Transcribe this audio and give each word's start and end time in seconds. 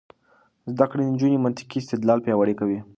زده 0.73 0.85
کړه 0.89 1.01
د 1.03 1.07
نجونو 1.13 1.43
منطقي 1.45 1.77
استدلال 1.81 2.19
پیاوړی 2.25 2.55
کوي. 2.59 2.79